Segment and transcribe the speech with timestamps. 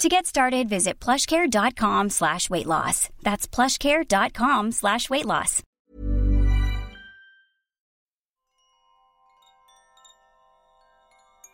[0.00, 3.10] To get started, visit plushcare.com slash weight loss.
[3.22, 5.62] That's plushcare.com slash weight loss.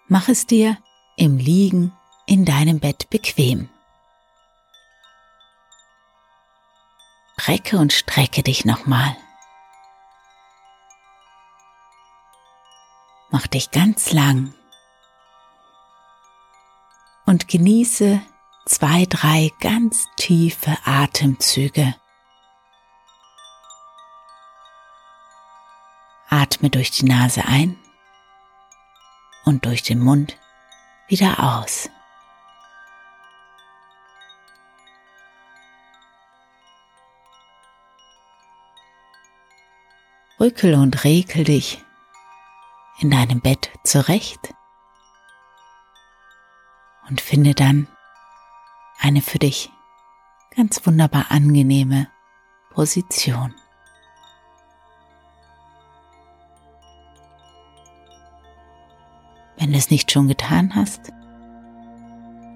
[0.08, 0.78] Mach es dir
[1.16, 1.92] im Liegen
[2.26, 3.68] in deinem Bett bequem.
[7.48, 9.16] Recke und strecke dich nochmal.
[13.32, 14.54] Mach dich ganz lang
[17.26, 18.22] und genieße
[18.66, 21.94] zwei, drei ganz tiefe Atemzüge.
[26.28, 27.78] Atme durch die Nase ein
[29.44, 30.36] und durch den Mund
[31.08, 31.88] wieder aus.
[40.38, 41.82] Rückel und rekel dich
[42.98, 44.52] in deinem Bett zurecht
[47.08, 47.88] und finde dann
[49.06, 49.70] eine für dich
[50.56, 52.08] ganz wunderbar angenehme
[52.70, 53.54] Position.
[59.56, 61.12] Wenn du es nicht schon getan hast,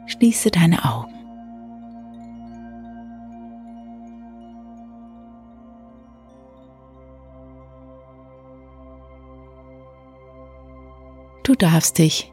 [0.07, 1.15] schließe deine Augen.
[11.45, 12.33] Du darfst dich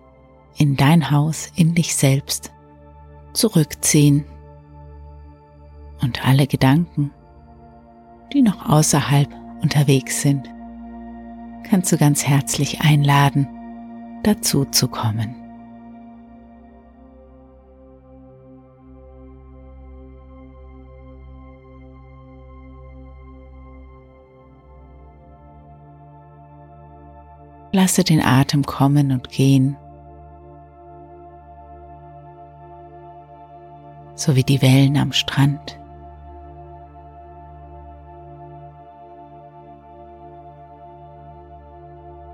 [0.57, 2.51] in dein Haus, in dich selbst
[3.37, 4.25] zurückziehen
[6.01, 7.11] und alle Gedanken,
[8.33, 9.29] die noch außerhalb
[9.61, 10.49] unterwegs sind,
[11.69, 13.47] kannst du ganz herzlich einladen,
[14.23, 15.35] dazu zu kommen.
[27.71, 29.77] Lasse den Atem kommen und gehen,
[34.17, 35.79] so wie die Wellen am Strand.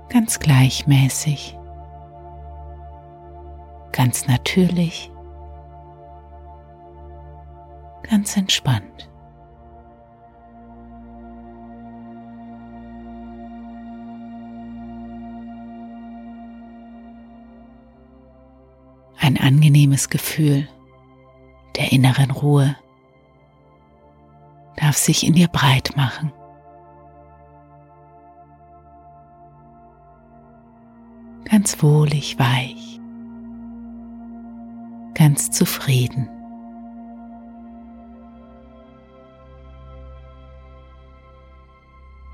[0.08, 1.58] Ganz gleichmäßig,
[3.92, 5.12] ganz natürlich,
[8.02, 9.10] ganz entspannt.
[19.16, 20.68] ein angenehmes Gefühl
[21.94, 22.76] inneren Ruhe
[24.76, 26.32] darf sich in dir breit machen.
[31.44, 33.00] Ganz wohlig, weich,
[35.14, 36.28] ganz zufrieden.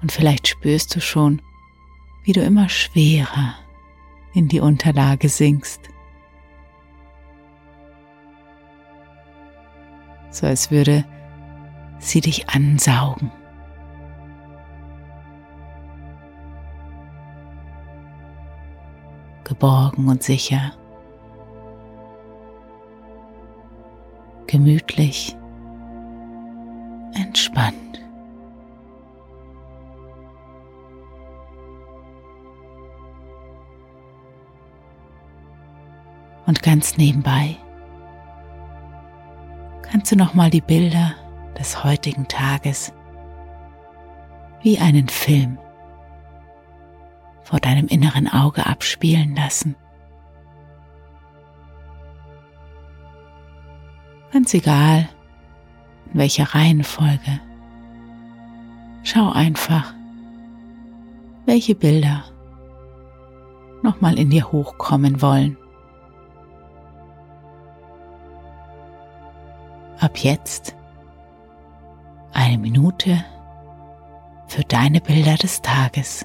[0.01, 1.43] Und vielleicht spürst du schon,
[2.25, 3.55] wie du immer schwerer
[4.33, 5.91] in die Unterlage sinkst.
[10.31, 11.05] So als würde
[11.99, 13.31] sie dich ansaugen.
[19.45, 20.73] Geborgen und sicher,
[24.47, 25.37] gemütlich,
[27.15, 27.77] entspannt.
[36.47, 37.57] Und ganz nebenbei
[40.01, 41.15] kannst du nochmal die Bilder
[41.59, 42.95] des heutigen Tages
[44.63, 45.59] wie einen Film
[47.43, 49.77] vor deinem inneren Auge abspielen lassen.
[54.33, 55.07] Ganz egal,
[56.15, 57.39] in welcher Reihenfolge.
[59.03, 59.93] Schau einfach,
[61.45, 62.25] welche Bilder
[63.83, 65.59] nochmal in dir hochkommen wollen.
[70.01, 70.75] Ab jetzt
[72.33, 73.23] eine Minute
[74.47, 76.25] für deine Bilder des Tages.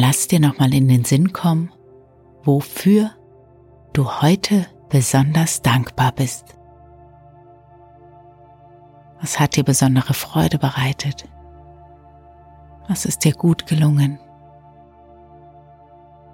[0.00, 1.70] Lass dir nochmal in den Sinn kommen,
[2.42, 3.10] wofür
[3.92, 6.56] du heute besonders dankbar bist.
[9.20, 11.28] Was hat dir besondere Freude bereitet?
[12.88, 14.18] Was ist dir gut gelungen?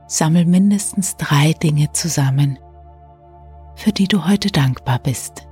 [0.07, 2.61] Sammel mindestens drei Dinge zusammen,
[3.75, 5.46] für die du heute dankbar bist.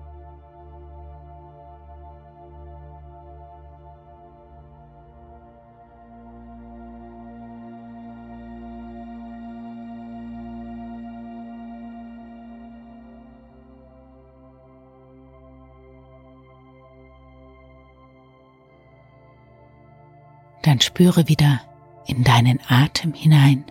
[20.67, 21.61] Dann spüre wieder
[22.07, 23.65] in deinen Atem hinein.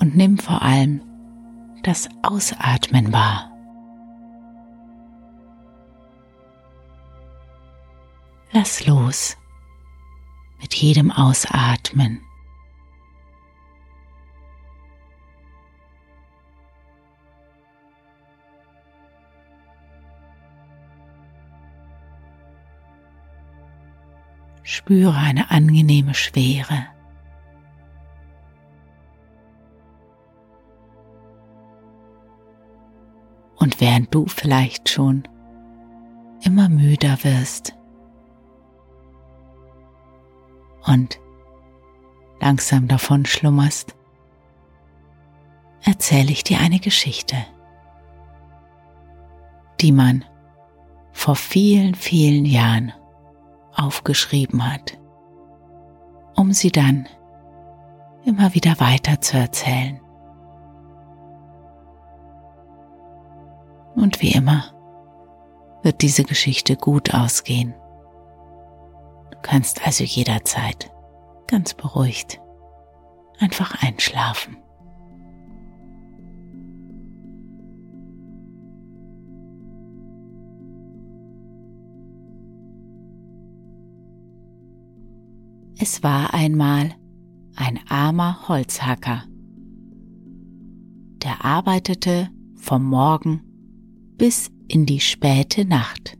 [0.00, 1.02] Und nimm vor allem
[1.82, 3.50] das Ausatmen wahr.
[8.52, 9.36] Lass los
[10.60, 12.20] mit jedem Ausatmen.
[24.92, 26.84] Spüre eine angenehme Schwere.
[33.56, 35.26] Und während du vielleicht schon
[36.44, 37.74] immer müder wirst
[40.84, 41.18] und
[42.42, 43.96] langsam davon schlummerst,
[45.84, 47.36] erzähle ich dir eine Geschichte,
[49.80, 50.22] die man
[51.12, 52.92] vor vielen, vielen Jahren
[53.74, 54.98] aufgeschrieben hat,
[56.36, 57.08] um sie dann
[58.24, 60.00] immer wieder weiter zu erzählen.
[63.94, 64.64] Und wie immer
[65.82, 67.74] wird diese Geschichte gut ausgehen.
[69.30, 70.90] Du kannst also jederzeit
[71.46, 72.40] ganz beruhigt
[73.38, 74.61] einfach einschlafen.
[85.84, 86.94] Es war einmal
[87.56, 89.24] ein armer Holzhacker.
[91.24, 93.42] Der arbeitete vom Morgen
[94.16, 96.16] bis in die späte Nacht.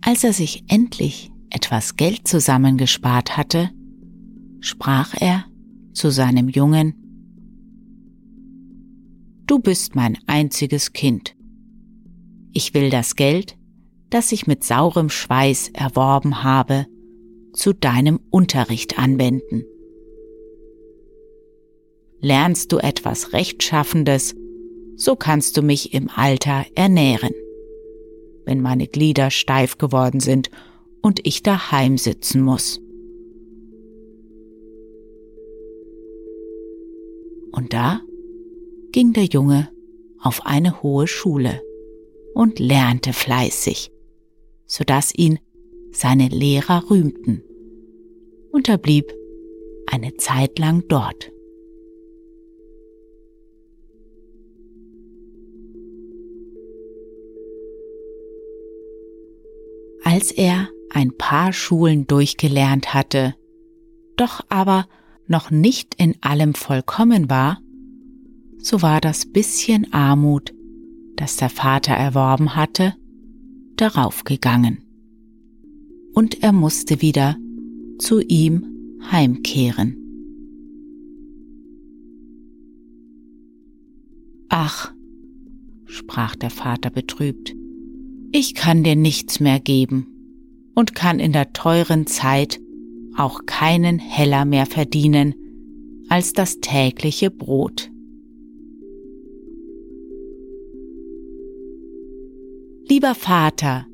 [0.00, 3.70] Als er sich endlich etwas Geld zusammengespart hatte,
[4.58, 5.44] sprach er
[5.92, 6.94] zu seinem Jungen,
[9.46, 11.36] Du bist mein einziges Kind.
[12.52, 13.55] Ich will das Geld,
[14.10, 16.86] das ich mit saurem Schweiß erworben habe,
[17.52, 19.64] zu deinem Unterricht anwenden.
[22.20, 24.34] Lernst du etwas Rechtschaffendes,
[24.96, 27.34] so kannst du mich im Alter ernähren.
[28.44, 30.50] Wenn meine Glieder steif geworden sind
[31.02, 32.80] und ich daheim sitzen muss.
[37.52, 38.00] Und da
[38.92, 39.70] ging der Junge
[40.20, 41.62] auf eine hohe Schule
[42.34, 43.90] und lernte fleißig
[44.66, 45.38] so dass ihn
[45.92, 47.42] seine Lehrer rühmten,
[48.52, 49.12] und er blieb
[49.86, 51.30] eine Zeit lang dort.
[60.04, 63.34] Als er ein paar Schulen durchgelernt hatte,
[64.16, 64.86] doch aber
[65.26, 67.60] noch nicht in allem vollkommen war,
[68.58, 70.54] so war das bisschen Armut,
[71.16, 72.94] das der Vater erworben hatte,
[73.80, 74.78] daraufgegangen.
[76.14, 77.36] Und er musste wieder
[77.98, 79.96] zu ihm heimkehren.
[84.48, 84.92] Ach,
[85.84, 87.54] sprach der Vater betrübt,
[88.32, 90.06] ich kann dir nichts mehr geben
[90.74, 92.60] und kann in der teuren Zeit
[93.16, 95.34] auch keinen Heller mehr verdienen
[96.08, 97.90] als das tägliche Brot.
[102.88, 103.88] Lieber Vater,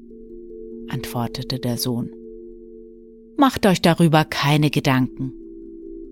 [0.90, 2.10] antwortete der Sohn,
[3.38, 5.32] macht euch darüber keine Gedanken.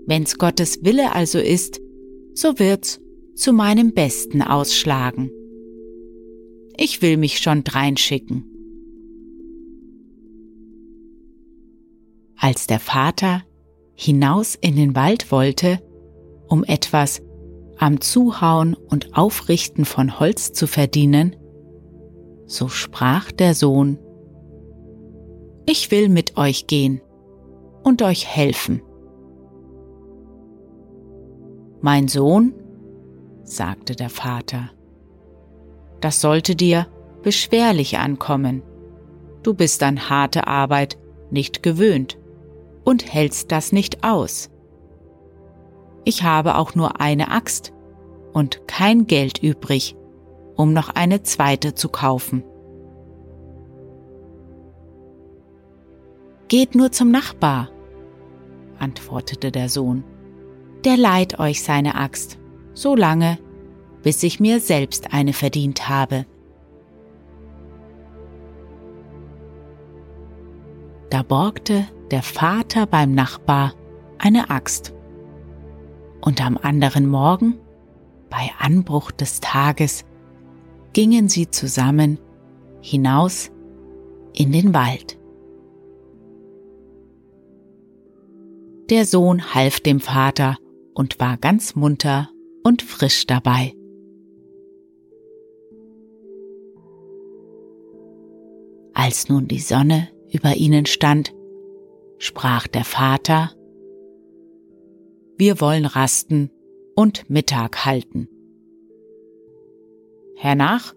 [0.07, 1.79] Wenn's Gottes Wille also ist,
[2.33, 2.99] so wird's
[3.35, 5.31] zu meinem Besten ausschlagen.
[6.79, 8.47] Ich will mich schon dreinschicken.
[12.35, 13.43] Als der Vater
[13.95, 15.83] hinaus in den Wald wollte,
[16.49, 17.21] um etwas
[17.77, 21.37] am Zuhauen und Aufrichten von Holz zu verdienen,
[22.51, 23.97] so sprach der Sohn,
[25.67, 27.01] Ich will mit euch gehen
[27.85, 28.83] und euch helfen.
[31.81, 32.53] Mein Sohn,
[33.45, 34.71] sagte der Vater,
[36.01, 36.89] das sollte dir
[37.23, 38.63] beschwerlich ankommen.
[39.45, 40.99] Du bist an harte Arbeit
[41.31, 42.19] nicht gewöhnt
[42.85, 44.51] und hältst das nicht aus.
[46.05, 47.73] Ich habe auch nur eine Axt
[48.33, 49.95] und kein Geld übrig,
[50.61, 52.45] um noch eine zweite zu kaufen.
[56.49, 57.71] Geht nur zum Nachbar,
[58.79, 60.05] antwortete der Sohn.
[60.85, 62.39] Der leiht euch seine Axt,
[62.75, 63.39] so lange,
[64.03, 66.27] bis ich mir selbst eine verdient habe.
[71.09, 73.73] Da borgte der Vater beim Nachbar
[74.19, 74.93] eine Axt.
[76.21, 77.59] Und am anderen Morgen,
[78.29, 80.05] bei Anbruch des Tages,
[80.93, 82.19] gingen sie zusammen
[82.81, 83.51] hinaus
[84.35, 85.19] in den Wald.
[88.91, 90.57] Der Sohn half dem Vater
[90.95, 92.31] und war ganz munter
[92.65, 93.73] und frisch dabei.
[98.93, 101.33] Als nun die Sonne über ihnen stand,
[102.19, 103.53] sprach der Vater,
[105.37, 106.51] wir wollen rasten
[106.95, 108.29] und Mittag halten.
[110.43, 110.95] Hernach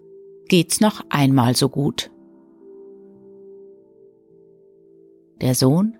[0.48, 2.10] geht's noch einmal so gut.
[5.42, 5.98] Der Sohn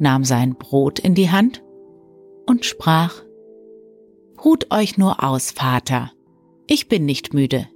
[0.00, 1.62] nahm sein Brot in die Hand
[2.46, 3.22] und sprach,
[4.42, 6.10] Hut euch nur aus, Vater,
[6.66, 7.68] ich bin nicht müde.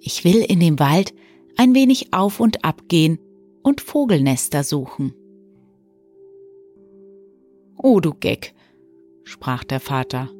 [0.00, 1.14] Ich will in dem Wald
[1.56, 3.20] ein wenig auf und ab gehen
[3.62, 5.14] und Vogelnester suchen.
[7.80, 8.56] Oh, du Geck,
[9.22, 10.30] sprach der Vater.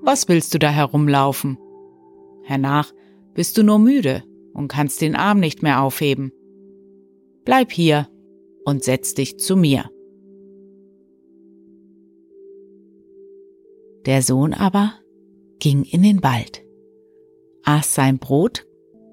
[0.00, 1.58] Was willst du da herumlaufen?
[2.44, 2.92] Hernach
[3.34, 4.22] bist du nur müde
[4.52, 6.32] und kannst den Arm nicht mehr aufheben.
[7.44, 8.08] Bleib hier
[8.64, 9.90] und setz dich zu mir.
[14.06, 14.92] Der Sohn aber
[15.58, 16.62] ging in den Wald,
[17.64, 18.66] aß sein Brot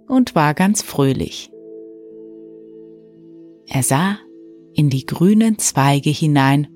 [0.08, 1.50] und war ganz fröhlich.
[3.66, 4.18] Er sah
[4.74, 6.68] in die grünen Zweige hinein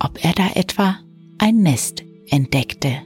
[0.00, 0.98] ob er da etwa
[1.38, 3.02] ein Nest entdeckte.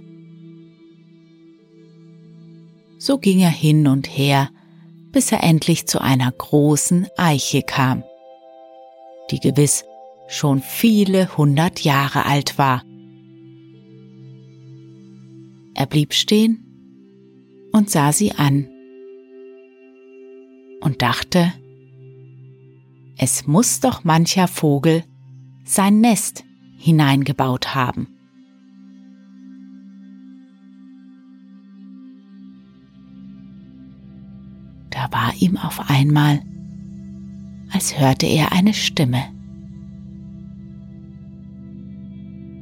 [3.06, 4.48] So ging er hin und her,
[5.12, 8.02] bis er endlich zu einer großen Eiche kam,
[9.30, 9.84] die gewiss
[10.26, 12.82] schon viele hundert Jahre alt war.
[15.74, 16.64] Er blieb stehen
[17.72, 18.70] und sah sie an
[20.80, 21.52] und dachte,
[23.18, 25.04] es muss doch mancher Vogel
[25.62, 26.42] sein Nest
[26.78, 28.13] hineingebaut haben.
[35.40, 36.40] Ihm auf einmal,
[37.72, 39.22] als hörte er eine Stimme.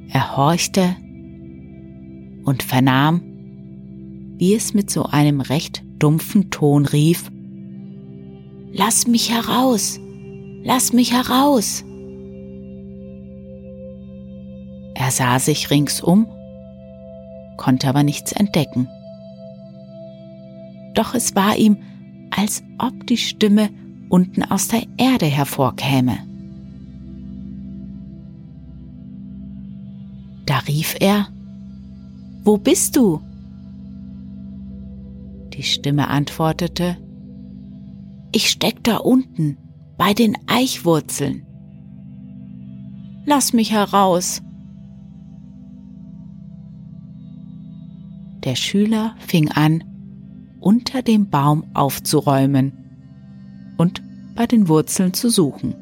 [0.09, 0.97] Er horchte
[2.45, 3.23] und vernahm,
[4.39, 7.31] wie es mit so einem recht dumpfen Ton rief,
[8.75, 10.01] Lass mich heraus,
[10.65, 11.85] lass mich heraus.
[14.95, 16.27] Er sah sich ringsum,
[17.59, 18.89] konnte aber nichts entdecken.
[20.95, 21.79] Doch es war ihm,
[22.37, 23.71] als ob die Stimme
[24.09, 26.19] unten aus der Erde hervorkäme.
[30.47, 31.29] Da rief er,
[32.45, 33.21] Wo bist du?
[35.55, 36.97] Die Stimme antwortete,
[38.33, 39.59] Ich steck da unten
[39.97, 41.47] bei den Eichwurzeln.
[43.25, 44.43] Lass mich heraus,
[48.45, 49.85] Der Schüler fing an,
[50.63, 52.73] unter dem Baum aufzuräumen
[53.77, 54.03] und
[54.35, 55.75] bei den Wurzeln zu suchen.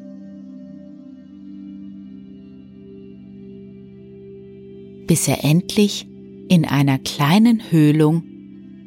[5.07, 6.07] Bis er endlich
[6.49, 8.23] in einer kleinen Höhlung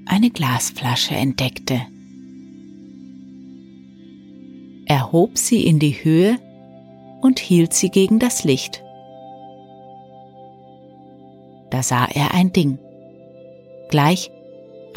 [0.06, 1.80] eine Glasflasche entdeckte.
[4.86, 6.38] Er hob sie in die Höhe
[7.22, 8.82] und hielt sie gegen das Licht.
[11.70, 12.78] Da sah er ein Ding,
[13.88, 14.30] gleich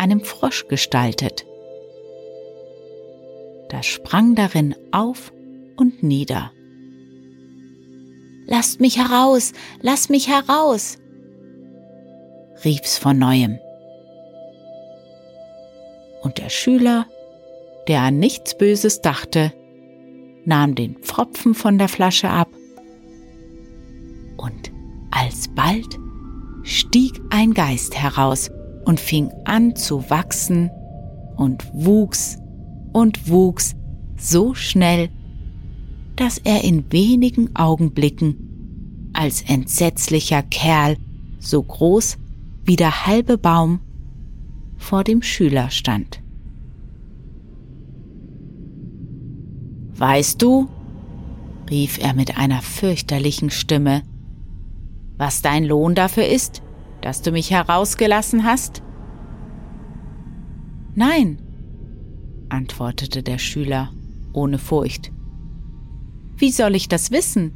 [0.07, 1.45] einem Frosch gestaltet.
[3.69, 5.33] Das sprang darin auf
[5.75, 6.51] und nieder.
[8.45, 10.97] Lasst mich heraus, lasst mich heraus,
[12.63, 13.59] rief's von neuem.
[16.21, 17.05] Und der Schüler,
[17.89, 19.51] der an nichts Böses dachte,
[20.45, 22.47] nahm den Pfropfen von der Flasche ab
[24.37, 24.71] und
[25.11, 25.99] alsbald
[26.63, 28.49] stieg ein Geist heraus
[28.87, 30.71] und fing an zu wachsen
[31.35, 32.37] und wuchs
[32.93, 33.75] und wuchs
[34.15, 35.09] so schnell,
[36.15, 40.95] dass er in wenigen Augenblicken als entsetzlicher Kerl
[41.37, 42.17] so groß
[42.63, 43.81] wie der halbe Baum
[44.77, 46.23] vor dem Schüler stand.
[49.97, 50.69] Weißt du,
[51.69, 54.03] rief er mit einer fürchterlichen Stimme,
[55.17, 56.61] was dein Lohn dafür ist,
[57.07, 58.83] dass du mich herausgelassen hast?
[60.93, 61.41] Nein,
[62.49, 63.93] antwortete der Schüler
[64.33, 65.13] ohne Furcht.
[66.35, 67.53] Wie soll ich das wissen?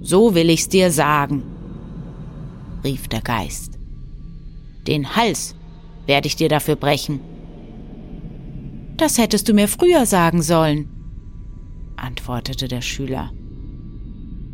[0.00, 1.44] So will ich's dir sagen,
[2.82, 3.78] rief der Geist.
[4.88, 5.54] Den Hals
[6.06, 7.20] werde ich dir dafür brechen.
[8.96, 10.88] Das hättest du mir früher sagen sollen,
[11.94, 13.30] antwortete der Schüler.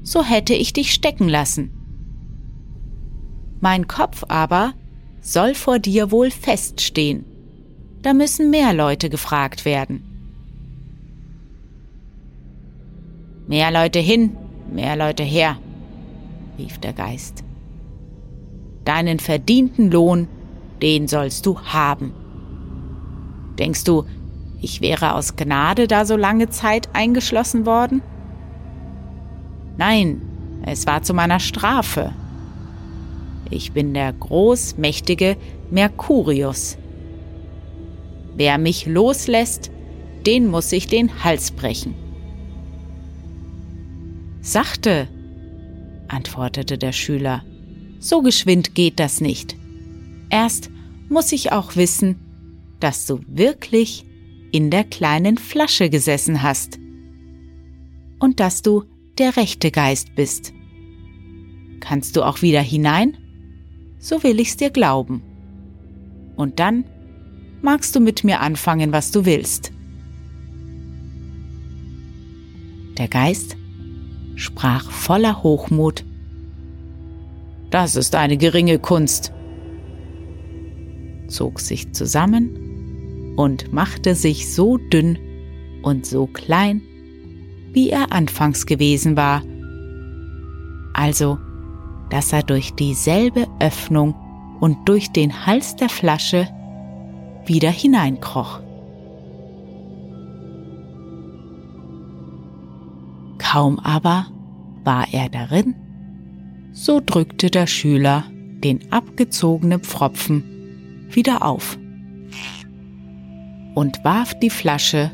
[0.03, 1.80] So hätte ich dich stecken lassen.
[3.61, 4.73] Mein Kopf aber
[5.21, 7.25] soll vor dir wohl feststehen.
[8.03, 10.03] Da müssen mehr Leute gefragt werden.
[13.47, 14.37] Mehr Leute hin,
[14.73, 15.59] mehr Leute her,
[16.59, 17.45] rief der Geist.
[18.85, 20.29] Deinen verdienten Lohn,
[20.81, 22.13] den sollst du haben.
[23.59, 24.05] Denkst du,
[24.63, 28.03] ich wäre aus Gnade da so lange Zeit eingeschlossen worden?
[29.77, 30.23] Nein,
[30.65, 32.13] es war zu meiner Strafe.
[33.51, 35.37] Ich bin der großmächtige
[35.71, 36.79] Mercurius.
[38.37, 39.71] Wer mich loslässt,
[40.27, 41.95] den muss ich den Hals brechen.
[44.41, 45.09] Sachte,
[46.09, 47.45] antwortete der Schüler,
[47.99, 49.57] so geschwind geht das nicht.
[50.31, 50.71] Erst
[51.09, 52.17] muss ich auch wissen,
[52.79, 54.05] dass du wirklich
[54.53, 56.79] in der kleinen Flasche gesessen hast
[58.19, 58.85] und dass du
[59.19, 60.53] der rechte Geist bist.
[61.81, 63.17] Kannst du auch wieder hinein?
[64.01, 65.23] So will ich's dir glauben.
[66.35, 66.85] Und dann
[67.61, 69.73] magst du mit mir anfangen, was du willst.
[72.97, 73.57] Der Geist
[74.37, 76.05] sprach voller Hochmut.
[77.69, 79.33] Das ist eine geringe Kunst,
[81.29, 85.19] zog sich zusammen und machte sich so dünn
[85.83, 86.81] und so klein,
[87.73, 89.43] wie er anfangs gewesen war,
[90.95, 91.39] also
[92.11, 94.15] dass er durch dieselbe Öffnung
[94.61, 96.49] und durch den Hals der Flasche
[97.47, 98.61] wieder hineinkroch.
[103.39, 104.27] Kaum aber
[104.85, 105.75] war er darin,
[106.73, 108.25] so drückte der Schüler
[108.63, 110.45] den abgezogenen Pfropfen
[111.11, 111.79] wieder auf
[113.75, 115.11] und warf die Flasche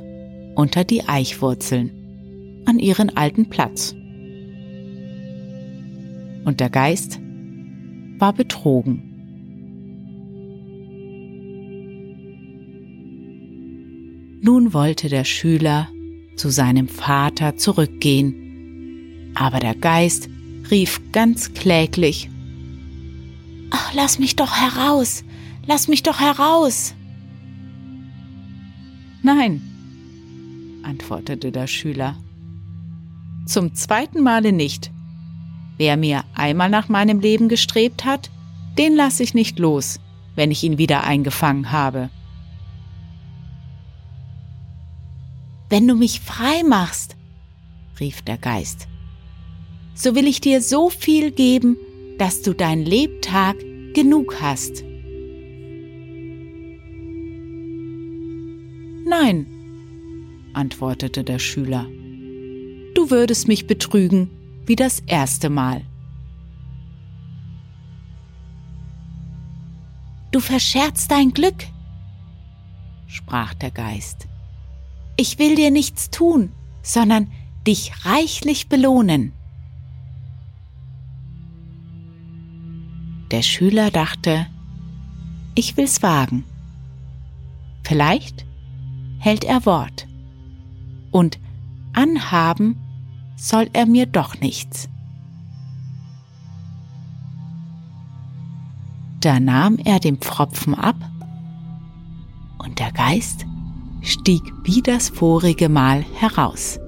[0.54, 1.90] unter die Eichwurzeln
[2.66, 3.94] an ihren alten Platz.
[6.44, 7.20] Und der Geist
[8.18, 9.02] war betrogen.
[14.42, 15.88] Nun wollte der Schüler
[16.36, 20.28] zu seinem Vater zurückgehen, aber der Geist
[20.70, 22.30] rief ganz kläglich
[23.70, 25.24] Ach, lass mich doch heraus,
[25.66, 26.94] lass mich doch heraus.
[29.22, 29.60] Nein,
[30.82, 32.16] antwortete der Schüler.
[33.46, 34.92] Zum zweiten Male nicht.
[35.78, 38.30] Wer mir einmal nach meinem Leben gestrebt hat,
[38.78, 40.00] den lasse ich nicht los,
[40.34, 42.10] wenn ich ihn wieder eingefangen habe.
[45.68, 47.16] Wenn du mich frei machst,
[47.98, 48.86] rief der Geist,
[49.94, 51.76] so will ich dir so viel geben,
[52.18, 53.56] dass du dein Lebtag
[53.94, 54.84] genug hast.
[59.08, 59.46] Nein,
[60.52, 61.86] antwortete der Schüler.
[62.94, 64.30] Du würdest mich betrügen
[64.66, 65.82] wie das erste Mal.
[70.32, 71.66] Du verscherzt dein Glück,
[73.06, 74.28] sprach der Geist.
[75.16, 76.52] Ich will dir nichts tun,
[76.82, 77.30] sondern
[77.66, 79.32] dich reichlich belohnen.
[83.30, 84.46] Der Schüler dachte,
[85.54, 86.44] ich will's wagen.
[87.82, 88.44] Vielleicht
[89.18, 90.06] hält er Wort.
[91.10, 91.38] Und
[91.92, 92.76] anhaben
[93.36, 94.88] soll er mir doch nichts.
[99.20, 100.96] Da nahm er den Pfropfen ab
[102.58, 103.46] und der Geist
[104.00, 106.78] stieg wie das vorige Mal heraus.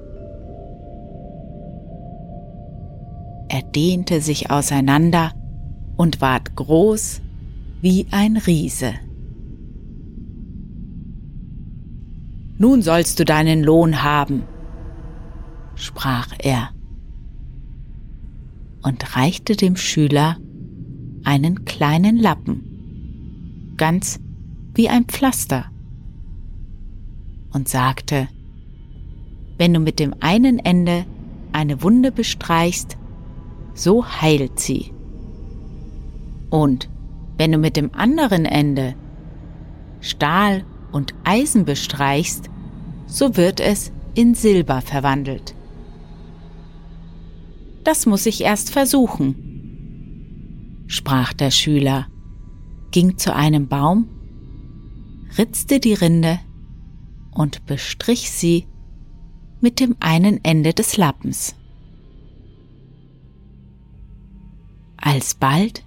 [3.49, 5.33] Er dehnte sich auseinander
[5.97, 7.21] und ward groß
[7.81, 8.93] wie ein Riese.
[12.59, 14.43] Nun sollst du deinen Lohn haben,
[15.79, 16.71] sprach er
[18.83, 20.37] und reichte dem Schüler
[21.25, 24.21] einen kleinen Lappen, ganz
[24.75, 25.67] wie ein Pflaster,
[27.53, 28.29] und sagte,
[29.57, 31.07] wenn du mit dem einen Ende
[31.53, 32.97] eine Wunde bestreichst,
[33.75, 34.93] so heilt sie.
[36.51, 36.89] Und
[37.37, 38.95] wenn du mit dem anderen Ende
[40.01, 42.49] Stahl und Eisen bestreichst,
[43.07, 45.55] so wird es in Silber verwandelt.
[47.89, 52.07] Das muss ich erst versuchen, sprach der Schüler,
[52.91, 54.11] ging zu einem Baum,
[55.39, 56.39] ritzte die Rinde
[57.31, 58.67] und bestrich sie
[59.63, 61.57] mit dem einen Ende des Lappens.
[64.99, 65.83] Alsbald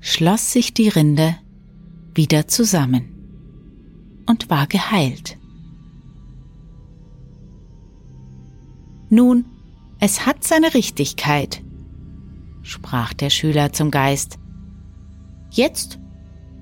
[0.00, 1.38] schloss sich die Rinde
[2.14, 3.08] wieder zusammen
[4.26, 5.38] und war geheilt.
[9.08, 9.46] Nun,
[10.04, 11.62] es hat seine Richtigkeit,
[12.62, 14.36] sprach der Schüler zum Geist.
[15.52, 16.00] Jetzt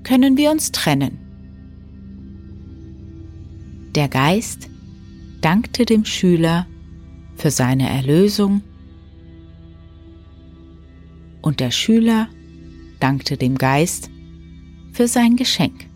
[0.03, 1.17] können wir uns trennen.
[3.95, 4.69] Der Geist
[5.41, 6.67] dankte dem Schüler
[7.35, 8.61] für seine Erlösung
[11.41, 12.27] und der Schüler
[12.99, 14.11] dankte dem Geist
[14.91, 15.87] für sein Geschenk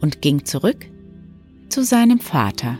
[0.00, 0.86] und ging zurück
[1.70, 2.78] zu seinem Vater.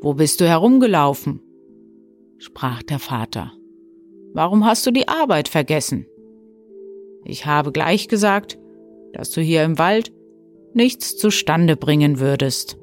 [0.00, 1.40] Wo bist du herumgelaufen?
[2.38, 3.52] sprach der Vater.
[4.32, 6.06] Warum hast du die Arbeit vergessen?
[7.24, 8.58] Ich habe gleich gesagt,
[9.12, 10.12] dass du hier im Wald
[10.72, 12.78] nichts zustande bringen würdest.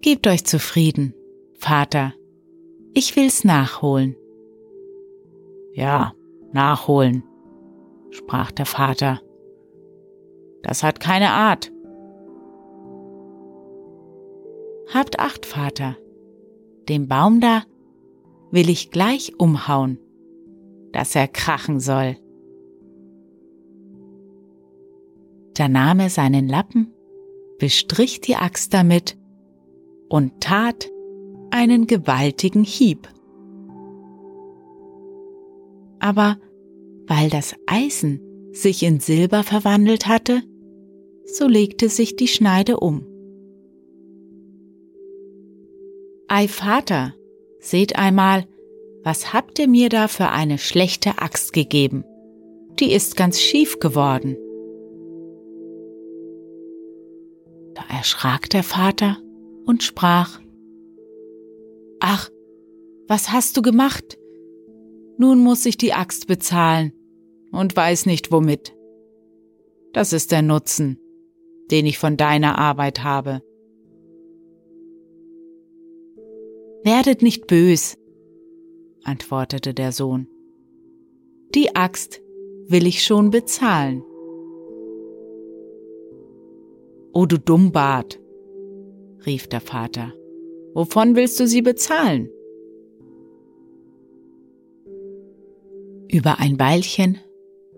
[0.00, 1.14] Gebt euch zufrieden,
[1.58, 2.14] Vater,
[2.94, 4.16] ich will's nachholen.
[5.74, 6.14] Ja,
[6.52, 7.22] nachholen,
[8.10, 9.20] sprach der Vater.
[10.62, 11.70] Das hat keine Art.
[14.92, 15.96] Habt acht, Vater,
[16.88, 17.62] den Baum da
[18.50, 19.98] will ich gleich umhauen,
[20.92, 22.16] dass er krachen soll.
[25.54, 26.92] Da nahm er seinen Lappen,
[27.58, 29.16] bestrich die Axt damit
[30.08, 30.90] und tat
[31.50, 33.08] einen gewaltigen Hieb.
[36.00, 36.38] Aber
[37.06, 38.20] weil das Eisen
[38.52, 40.42] sich in Silber verwandelt hatte,
[41.24, 43.09] so legte sich die Schneide um.
[46.32, 47.12] Ei Vater,
[47.58, 48.46] seht einmal,
[49.02, 52.04] was habt ihr mir da für eine schlechte Axt gegeben?
[52.78, 54.36] Die ist ganz schief geworden.
[57.74, 59.18] Da erschrak der Vater
[59.66, 60.38] und sprach,
[61.98, 62.30] Ach,
[63.08, 64.16] was hast du gemacht?
[65.18, 66.92] Nun muss ich die Axt bezahlen
[67.50, 68.72] und weiß nicht womit.
[69.92, 70.96] Das ist der Nutzen,
[71.72, 73.42] den ich von deiner Arbeit habe.
[76.82, 77.98] Werdet nicht bös,
[79.04, 80.28] antwortete der Sohn.
[81.54, 82.22] Die Axt
[82.68, 84.02] will ich schon bezahlen.
[87.12, 88.18] O du Dummbart,
[89.26, 90.14] rief der Vater,
[90.72, 92.30] wovon willst du sie bezahlen?
[96.08, 97.18] Über ein Weilchen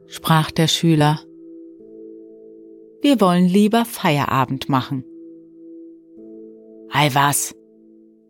[0.06, 1.20] sprach der Schüler,
[3.00, 5.04] wir wollen lieber Feierabend machen.
[6.90, 7.54] Ei was,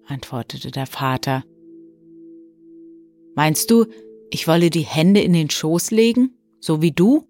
[0.07, 1.45] antwortete der Vater.
[3.35, 3.87] Meinst du,
[4.31, 7.27] ich wolle die Hände in den Schoß legen, so wie du?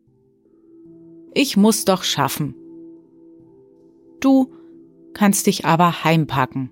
[1.34, 2.54] Ich muss doch schaffen.
[4.20, 4.52] Du
[5.14, 6.70] kannst dich aber heimpacken.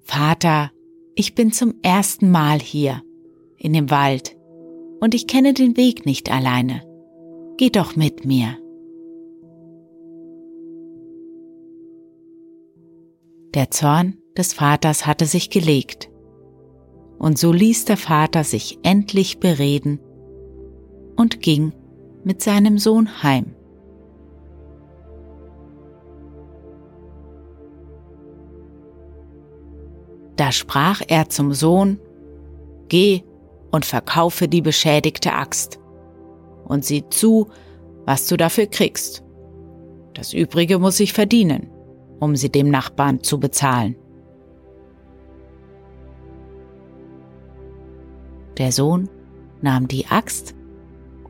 [0.00, 0.70] Vater,
[1.14, 3.02] ich bin zum ersten Mal hier,
[3.56, 4.36] in dem Wald,
[5.00, 6.82] und ich kenne den Weg nicht alleine.
[7.58, 8.56] Geh doch mit mir.
[13.54, 16.10] Der Zorn des Vaters hatte sich gelegt,
[17.18, 20.00] und so ließ der Vater sich endlich bereden
[21.16, 21.72] und ging
[22.24, 23.54] mit seinem Sohn heim.
[30.36, 31.98] Da sprach er zum Sohn,
[32.88, 33.22] Geh
[33.70, 35.80] und verkaufe die beschädigte Axt
[36.64, 37.48] und sieh zu,
[38.04, 39.24] was du dafür kriegst.
[40.14, 41.70] Das Übrige muss ich verdienen,
[42.20, 43.96] um sie dem Nachbarn zu bezahlen.
[48.58, 49.08] Der Sohn
[49.62, 50.54] nahm die Axt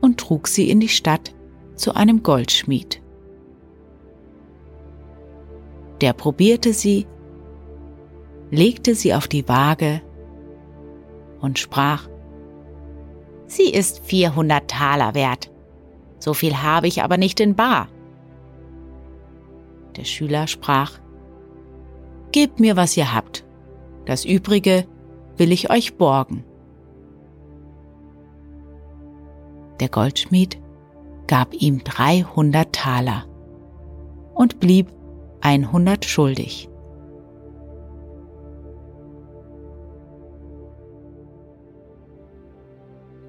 [0.01, 1.33] und trug sie in die Stadt
[1.75, 3.01] zu einem Goldschmied.
[6.01, 7.07] Der probierte sie,
[8.49, 10.01] legte sie auf die Waage
[11.39, 12.07] und sprach,
[13.47, 15.51] Sie ist 400 Taler wert.
[16.19, 17.87] So viel habe ich aber nicht in Bar.
[19.99, 20.97] Der Schüler sprach,
[22.31, 23.43] Gebt mir, was ihr habt.
[24.05, 24.87] Das Übrige
[25.35, 26.45] will ich euch borgen.
[29.81, 30.57] Der Goldschmied
[31.27, 33.25] gab ihm 300 Taler
[34.35, 34.87] und blieb
[35.41, 36.69] 100 schuldig.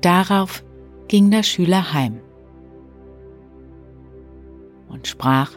[0.03, 0.63] Darauf
[1.09, 2.21] ging der Schüler heim
[4.89, 5.51] und sprach,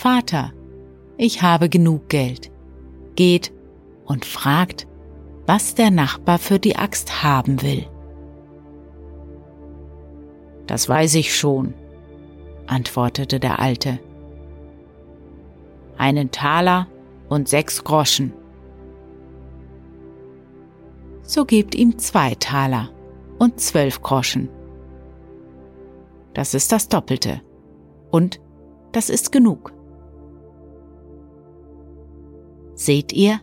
[0.00, 0.54] Vater,
[1.18, 2.50] ich habe genug Geld.
[3.16, 3.52] Geht
[4.06, 4.88] und fragt,
[5.44, 7.86] was der Nachbar für die Axt haben will.
[10.66, 11.74] Das weiß ich schon,
[12.66, 13.98] antwortete der Alte.
[15.98, 16.86] Einen Taler
[17.28, 18.32] und sechs Groschen.
[21.20, 22.88] So gebt ihm zwei Taler
[23.38, 24.48] und zwölf Groschen.
[26.32, 27.42] Das ist das Doppelte.
[28.10, 28.40] Und
[28.92, 29.74] das ist genug.
[32.80, 33.40] Seht ihr,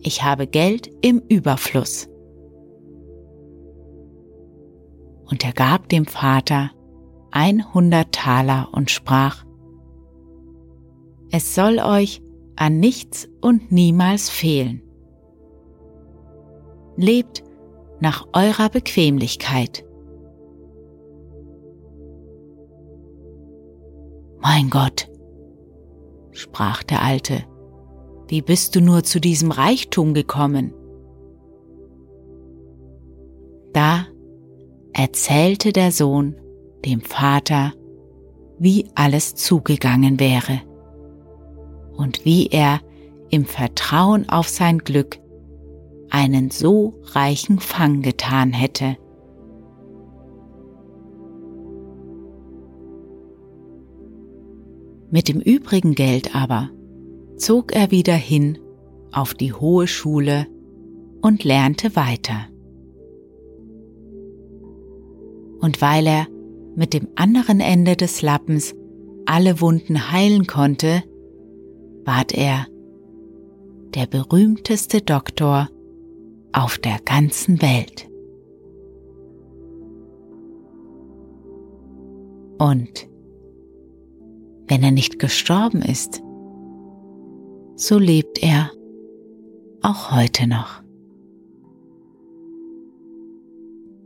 [0.00, 2.08] ich habe Geld im Überfluss.
[5.26, 6.70] Und er gab dem Vater
[7.30, 9.44] einhundert Taler und sprach,
[11.30, 12.22] es soll euch
[12.56, 14.80] an nichts und niemals fehlen.
[16.96, 17.44] Lebt
[18.00, 19.84] nach eurer Bequemlichkeit.
[24.40, 25.10] Mein Gott,
[26.30, 27.44] sprach der Alte,
[28.28, 30.72] wie bist du nur zu diesem Reichtum gekommen?
[33.72, 34.06] Da
[34.92, 36.34] erzählte der Sohn
[36.84, 37.72] dem Vater,
[38.58, 40.62] wie alles zugegangen wäre
[41.96, 42.80] und wie er
[43.30, 45.18] im Vertrauen auf sein Glück
[46.10, 48.96] einen so reichen Fang getan hätte.
[55.10, 56.70] Mit dem übrigen Geld aber
[57.36, 58.58] zog er wieder hin
[59.12, 60.46] auf die hohe Schule
[61.22, 62.46] und lernte weiter.
[65.60, 66.26] Und weil er
[66.74, 68.74] mit dem anderen Ende des Lappens
[69.24, 71.02] alle Wunden heilen konnte,
[72.04, 72.66] ward er
[73.94, 75.68] der berühmteste Doktor
[76.52, 78.08] auf der ganzen Welt.
[82.58, 83.08] Und
[84.68, 86.22] wenn er nicht gestorben ist,
[87.76, 88.70] so lebt er
[89.82, 90.82] auch heute noch.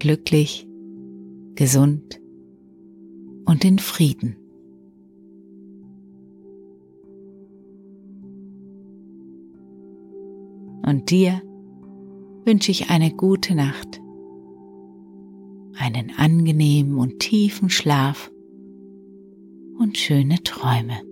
[0.01, 0.67] Glücklich,
[1.55, 2.21] gesund
[3.45, 4.37] und in Frieden.
[10.83, 11.41] Und dir
[12.45, 14.01] wünsche ich eine gute Nacht,
[15.79, 18.33] einen angenehmen und tiefen Schlaf
[19.79, 21.10] und schöne Träume.